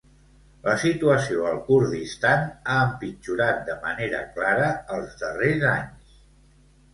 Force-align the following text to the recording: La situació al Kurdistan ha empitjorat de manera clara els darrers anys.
La 0.67 0.71
situació 0.83 1.43
al 1.49 1.59
Kurdistan 1.67 2.47
ha 2.53 2.77
empitjorat 2.85 3.61
de 3.69 3.77
manera 3.85 4.23
clara 4.39 4.71
els 4.97 5.15
darrers 5.21 5.69
anys. 5.75 6.19